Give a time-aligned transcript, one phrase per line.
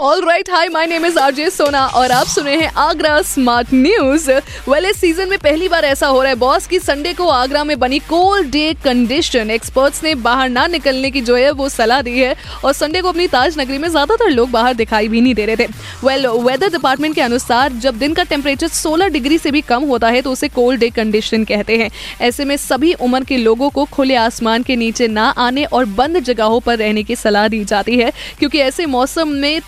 [0.00, 4.30] all right hi my name is RJ Sona और आप सुने हैं आगरा स्मार्ट न्यूज़
[4.68, 7.62] वेल इस सीज़न में पहली बार ऐसा हो रहा है बॉस की संडे को आगरा
[7.64, 12.02] में बनी कोल्ड डे कंडीशन एक्सपर्ट्स ने बाहर ना निकलने की जो है, वो सलाह
[12.02, 12.34] दी है
[12.64, 15.56] और संडे को अपनी ताज नगरी में ज़्यादातर लोग बाहर दिखाई भी नहीं दे रहे
[15.56, 15.66] थे।
[16.04, 20.08] वेल वेदर डिपार्टमेंट के अनुसार, जब दिन का टेम्परेचर 16 डिग्री से भी कम होता
[20.08, 23.84] है तो उसे कोल्ड डे कंडीशन कहते हैं। ऐसे में सभी उम्र के लोगों को
[23.88, 27.98] खुले आसमान के नीचे ना आने और बंद जगहों पर रहने की सलाह दी जाती
[27.98, 29.60] है, क्योंकि ऐसे मौसम में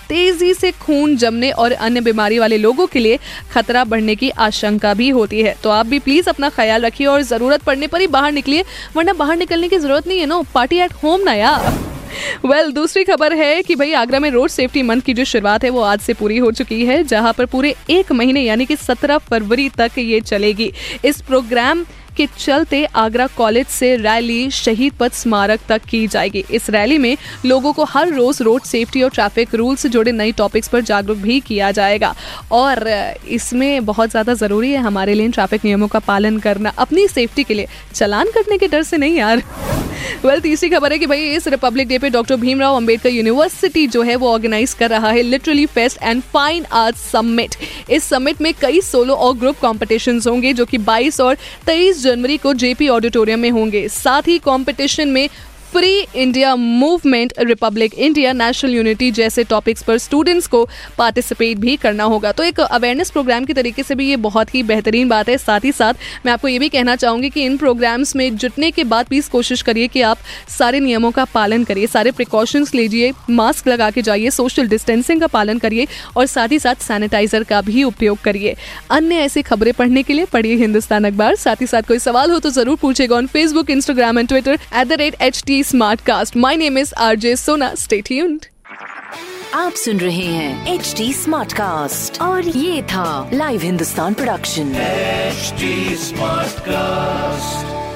[0.55, 3.19] से खून जमने और अन्य बीमारी वाले लोगों के लिए
[3.53, 7.23] खतरा बढ़ने की आशंका भी होती है। तो आप भी प्लीज़ अपना ख्याल रखिए और
[7.23, 8.65] ज़रूरत पड़ने पर ही बाहर निकलिए
[8.97, 11.73] वरना बाहर निकलने की ज़रूरत नहीं है ना। पार्टी एट होम ना यार।
[12.45, 15.65] वेल well, दूसरी खबर है कि भाई आगरा में रोड सेफ्टी मंथ की जो शुरुआत
[15.65, 18.77] है वो आज से पूरी हो चुकी है जहाँ पर पूरे एक महीने यानी कि
[18.77, 20.73] 17 फरवरी तक ये चलेगी।
[21.05, 21.85] इस प्रोग्राम
[22.17, 27.17] के चलते आगरा कॉलेज से रैली शहीद पथ स्मारक तक की जाएगी। इस रैली में
[27.47, 31.19] लोगों को हर रोज रोड सेफ्टी और ट्रैफ़िक रूल से जुड़े नई टॉपिक्स पर जागरूक
[31.19, 32.15] भी किया जाएगा।
[32.53, 32.89] और
[33.29, 37.55] इसमें बहुत ज़्यादा ज़रूरी है हमारे लिए ट्रैफ़िक नियमों का पालन करना। अपनी सेफ्टी के
[37.55, 39.43] लिए, चलान करने के डर से नहीं यार?
[40.25, 44.03] वेल तीसरी खबर है कि भाई इस रिपब्लिक डे पे डॉक्टर भीमराव अंबेडकर यूनिवर्सिटी जो
[44.03, 47.55] है वो ऑर्गेनाइज कर रहा है literally fest and fine art summit
[47.91, 51.37] इस समिट में कई सोलो और ग्रुप कॉम्पिटिशन होंगे जो कि 22 और
[51.69, 55.29] 23 जनवरी को जेपी ऑडिटोरियम में होंगे। साथ ही कॉम्पिटिशन में
[55.73, 60.65] free India movement republic India national unity जैसे टॉपिक्स पर स्टूडेंट्स को
[60.99, 64.63] पार्टिसिपेट भी करना होगा। तो एक अवेयरनेस प्रोग्राम के तरीके से भी ये बहुत ही
[64.63, 65.95] बेहतरीन बात है। साथ ही साथ,
[66.27, 69.63] मैं आपको ये भी कहना चाहूँगी कि इन प्रोग्राम्स में जुटने के बाद प्लीज़ कोशिश
[69.63, 74.31] करिए कि आप सारे नियमों का पालन करिए, सारे प्रिकॉशंस लीजिए मास्क लगा के जाइए
[74.31, 75.87] सोशल डिस्टेंसिंग का पालन करिए
[76.17, 78.57] और साथ ही साथ सैनिटाइजर का भी उपयोग करिए।
[78.91, 82.39] अन्य ऐसी खबरें पढ़ने के लिए पढ़िए हिंदुस्तान अखबार। साथ ही साथ कोई सवाल हो
[82.39, 86.37] तो ज़रूर पूछेगा on Facebook Instagram and Twitter at the rate H T smart cast
[86.37, 88.47] my name is R J Sona stay tuned
[89.55, 94.73] आप सुन रहे हैं एच डी स्मार्ट कास्ट और ये था live Hindustan production
[95.99, 97.90] smart Smartcast.